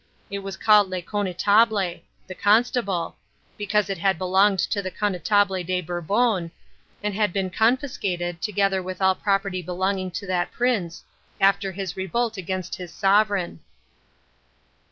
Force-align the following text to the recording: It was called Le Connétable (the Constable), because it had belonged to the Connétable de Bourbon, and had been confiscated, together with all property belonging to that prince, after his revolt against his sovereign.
It 0.31 0.39
was 0.39 0.57
called 0.57 0.89
Le 0.89 1.03
Connétable 1.03 2.01
(the 2.25 2.33
Constable), 2.33 3.17
because 3.55 3.87
it 3.87 3.99
had 3.99 4.17
belonged 4.17 4.57
to 4.57 4.81
the 4.81 4.89
Connétable 4.89 5.63
de 5.63 5.79
Bourbon, 5.79 6.49
and 7.03 7.13
had 7.13 7.31
been 7.31 7.51
confiscated, 7.51 8.41
together 8.41 8.81
with 8.81 8.99
all 8.99 9.13
property 9.13 9.61
belonging 9.61 10.09
to 10.09 10.25
that 10.25 10.51
prince, 10.51 11.03
after 11.39 11.71
his 11.71 11.95
revolt 11.95 12.35
against 12.35 12.73
his 12.77 12.91
sovereign. 12.91 13.59